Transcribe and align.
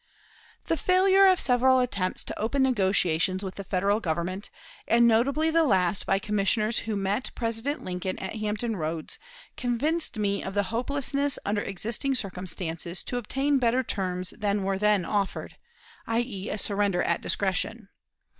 The 0.63 0.77
failure 0.77 1.27
of 1.27 1.39
several 1.39 1.79
attempts 1.79 2.23
to 2.23 2.39
open 2.39 2.63
negotiations 2.63 3.43
with 3.43 3.53
the 3.53 3.63
Federal 3.63 3.99
Government, 3.99 4.49
and 4.87 5.07
notably 5.07 5.51
the 5.51 5.63
last 5.63 6.07
by 6.07 6.17
commissioners 6.17 6.79
who 6.79 6.95
met 6.95 7.29
President 7.35 7.83
Lincoln 7.83 8.17
at 8.17 8.37
Hampton 8.37 8.75
Roads, 8.77 9.19
convinced 9.57 10.17
me 10.17 10.41
of 10.43 10.55
the 10.55 10.63
hopelessness 10.73 11.37
under 11.45 11.61
existing 11.61 12.15
circumstances 12.15 13.03
to 13.03 13.17
obtain 13.17 13.59
better 13.59 13.83
terms 13.83 14.31
than 14.31 14.63
were 14.63 14.79
then 14.79 15.05
offered, 15.05 15.57
i. 16.07 16.21
e., 16.21 16.49
a 16.49 16.57
surrender 16.57 17.03
at 17.03 17.21
discretion. 17.21 17.89